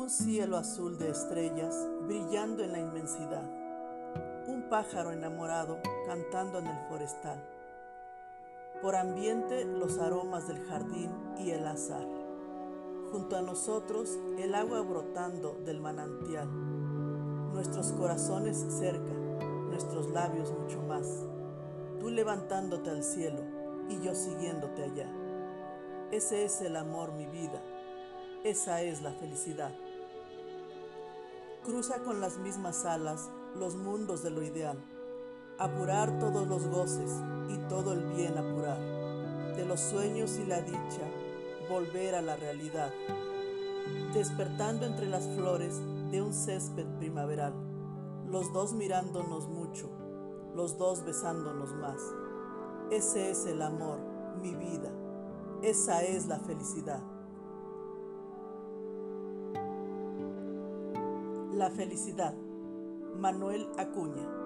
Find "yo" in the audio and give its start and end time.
24.00-24.14